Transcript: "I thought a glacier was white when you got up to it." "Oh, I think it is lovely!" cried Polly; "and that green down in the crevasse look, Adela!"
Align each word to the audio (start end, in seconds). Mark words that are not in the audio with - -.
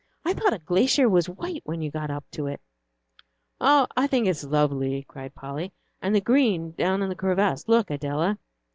"I 0.25 0.33
thought 0.33 0.51
a 0.55 0.57
glacier 0.57 1.07
was 1.07 1.29
white 1.29 1.61
when 1.63 1.79
you 1.83 1.91
got 1.91 2.09
up 2.09 2.25
to 2.31 2.47
it." 2.47 2.59
"Oh, 3.59 3.85
I 3.95 4.07
think 4.07 4.25
it 4.25 4.31
is 4.31 4.43
lovely!" 4.43 5.03
cried 5.07 5.35
Polly; 5.35 5.73
"and 6.01 6.15
that 6.15 6.23
green 6.23 6.71
down 6.71 7.03
in 7.03 7.09
the 7.09 7.13
crevasse 7.15 7.67
look, 7.67 7.91
Adela!" 7.91 8.39